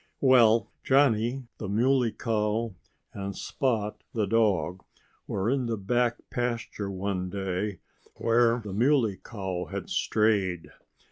Well, 0.19 0.71
Johnnie, 0.83 1.43
the 1.59 1.69
Muley 1.69 2.11
Cow 2.11 2.73
and 3.13 3.35
Spot 3.37 4.03
the 4.15 4.25
dog 4.25 4.83
were 5.27 5.47
in 5.47 5.67
the 5.67 5.77
back 5.77 6.17
pasture 6.31 6.89
one 6.89 7.29
day, 7.29 7.81
where 8.15 8.59
the 8.61 8.73
Muley 8.73 9.17
Cow 9.17 9.65
had 9.65 9.91
strayed. 9.91 10.71